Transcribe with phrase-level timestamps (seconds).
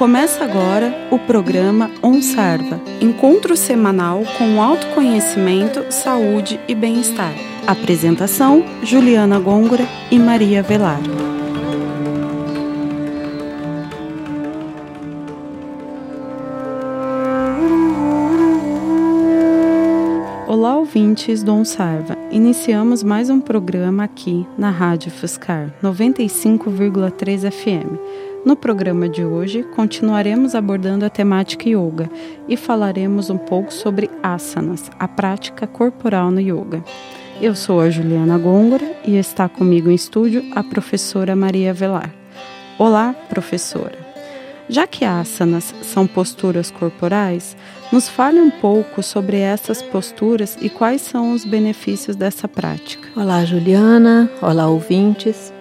[0.00, 7.34] Começa agora o programa OnSarva, encontro semanal com autoconhecimento, saúde e bem-estar.
[7.66, 11.02] Apresentação: Juliana Gôngora e Maria Velar.
[20.48, 22.16] Olá, ouvintes do OnSarva.
[22.30, 28.29] Iniciamos mais um programa aqui na Rádio Fuscar 95,3 FM.
[28.42, 32.10] No programa de hoje, continuaremos abordando a temática yoga
[32.48, 36.82] e falaremos um pouco sobre asanas, a prática corporal no yoga.
[37.38, 42.14] Eu sou a Juliana Gôngora e está comigo em estúdio a professora Maria Velar.
[42.78, 43.98] Olá, professora.
[44.70, 47.54] Já que asanas são posturas corporais,
[47.92, 53.06] nos fale um pouco sobre essas posturas e quais são os benefícios dessa prática.
[53.14, 54.30] Olá, Juliana.
[54.40, 55.52] Olá, ouvintes.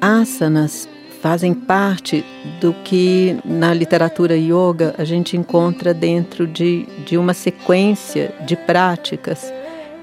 [0.00, 0.88] Asanas
[1.20, 2.24] fazem parte
[2.60, 9.52] do que na literatura yoga a gente encontra dentro de, de uma sequência de práticas.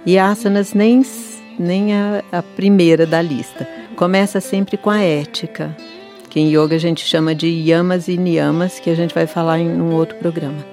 [0.06, 1.02] E asanas nem,
[1.58, 3.68] nem a, a primeira da lista.
[3.96, 5.76] Começa sempre com a ética,
[6.30, 9.60] que em yoga a gente chama de yamas e niyamas, que a gente vai falar
[9.60, 10.66] em um outro programa.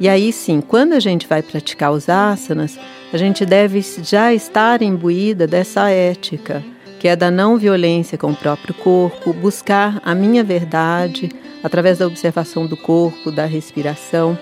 [0.00, 2.78] E aí sim, quando a gente vai praticar os asanas,
[3.12, 6.64] a gente deve já estar imbuída dessa ética
[7.04, 11.30] que é da não violência com o próprio corpo, buscar a minha verdade
[11.62, 14.38] através da observação do corpo, da respiração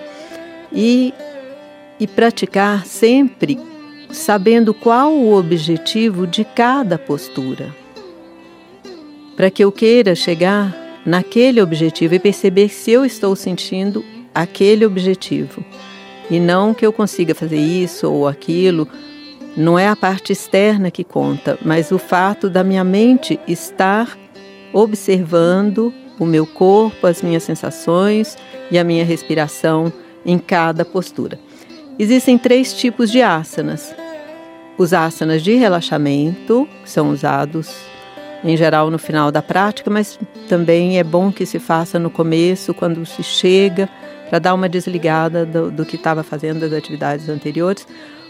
[0.71, 1.13] e,
[1.99, 3.59] e praticar sempre
[4.09, 7.75] sabendo qual o objetivo de cada postura.
[9.35, 10.73] Para que eu queira chegar
[11.05, 15.65] naquele objetivo e perceber se eu estou sentindo aquele objetivo.
[16.31, 18.87] E não que eu consiga fazer isso ou aquilo
[19.55, 24.17] não é a parte externa que conta, mas o fato da minha mente estar
[24.73, 28.35] observando o meu corpo, as minhas sensações
[28.71, 29.93] e a minha respiração
[30.25, 31.39] em cada postura.
[31.99, 33.93] Existem três tipos de asanas.
[34.77, 37.75] Os asanas de relaxamento, são usados
[38.43, 40.19] em geral no final da prática, mas
[40.49, 43.87] também é bom que se faça no começo, quando se chega,
[44.29, 47.85] para dar uma desligada do, do que estava fazendo das atividades anteriores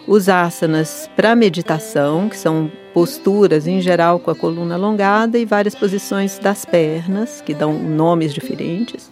[0.07, 5.73] os asanas para meditação, que são posturas em geral com a coluna alongada e várias
[5.73, 9.09] posições das pernas, que dão nomes diferentes,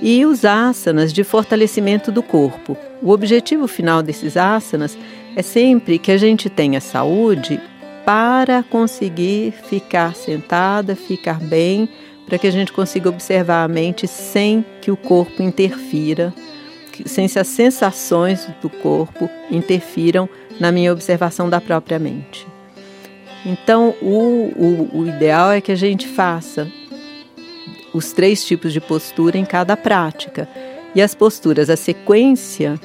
[0.00, 2.76] e os asanas de fortalecimento do corpo.
[3.02, 4.96] O objetivo final desses asanas
[5.34, 7.60] é sempre que a gente tenha saúde
[8.04, 11.88] para conseguir ficar sentada, ficar bem,
[12.26, 16.32] para que a gente consiga observar a mente sem que o corpo interfira
[17.06, 20.28] sem que as sensações do corpo interfiram
[20.58, 22.46] na minha observação da própria mente.
[23.44, 26.70] Então, o, o, o ideal é que a gente faça
[27.92, 30.48] os três tipos de postura em cada prática.
[30.94, 32.78] E as posturas, a sequência,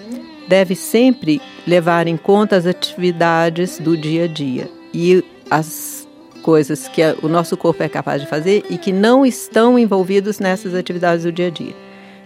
[0.47, 6.07] deve sempre levar em conta as atividades do dia a dia e as
[6.41, 10.75] coisas que o nosso corpo é capaz de fazer e que não estão envolvidos nessas
[10.75, 11.73] atividades do dia a dia.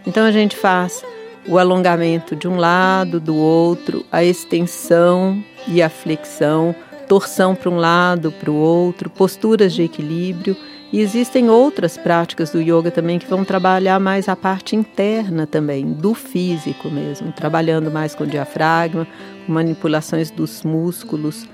[0.06, 1.04] Então a gente faz
[1.48, 6.76] o alongamento de um lado, do outro, a extensão e a flexão,
[7.08, 10.56] torção para um lado, para o outro, posturas de equilíbrio.
[10.92, 15.86] E existem outras práticas do yoga também que vão trabalhar mais a parte interna também,
[15.86, 19.06] do físico mesmo, trabalhando mais com o diafragma,
[19.48, 21.46] manipulações dos músculos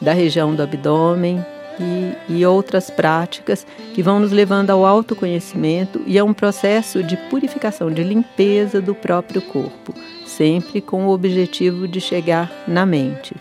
[0.00, 1.42] da região do abdômen
[1.82, 7.16] e, e outras práticas que vão nos levando ao autoconhecimento e a um processo de
[7.28, 9.92] purificação, de limpeza do próprio corpo,
[10.24, 13.34] sempre com o objetivo de chegar na mente,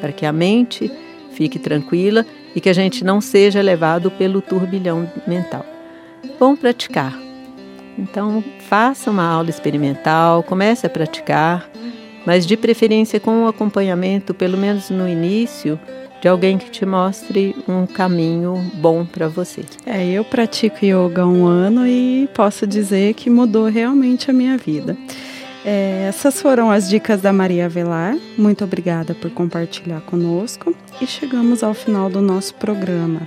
[0.00, 0.90] para que a mente
[1.32, 5.64] fique tranquila e que a gente não seja levado pelo turbilhão mental.
[6.38, 7.18] Bom praticar.
[7.96, 11.68] Então, faça uma aula experimental, comece a praticar,
[12.24, 15.78] mas de preferência com o acompanhamento, pelo menos no início,
[16.20, 19.64] de alguém que te mostre um caminho bom para você.
[19.86, 24.56] É, eu pratico yoga há um ano e posso dizer que mudou realmente a minha
[24.56, 24.96] vida.
[25.64, 28.16] É, essas foram as dicas da Maria Velar.
[28.36, 33.22] Muito obrigada por compartilhar conosco e chegamos ao final do nosso programa.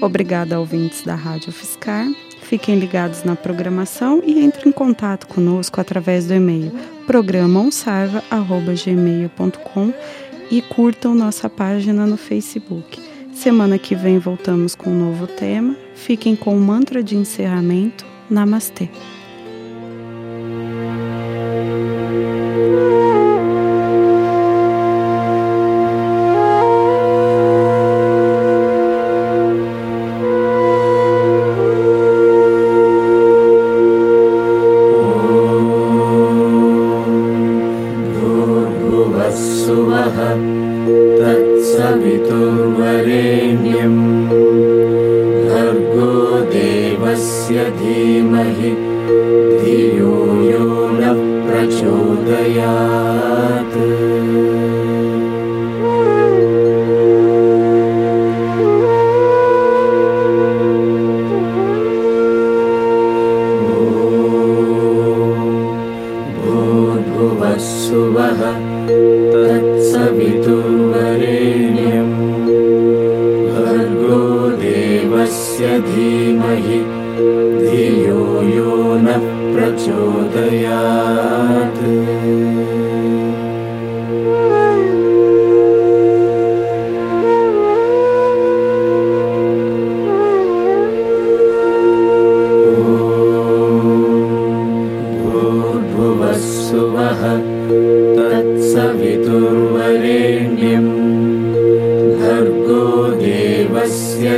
[0.00, 2.06] Obrigada, ouvintes da Rádio Fiscar.
[2.42, 6.72] Fiquem ligados na programação e entrem em contato conosco através do e-mail
[7.06, 9.92] programaonsarva.gmail.com
[10.50, 13.00] e curtam nossa página no Facebook.
[13.32, 15.76] Semana que vem voltamos com um novo tema.
[15.94, 18.04] Fiquem com o mantra de encerramento.
[18.30, 18.88] Namastê.
[43.06, 44.00] रेण्यम्
[45.48, 46.12] भर्गो
[46.54, 48.70] देवस्य धीमहि
[49.60, 50.14] धियो
[50.50, 51.14] यो न
[51.46, 52.72] प्रचोदया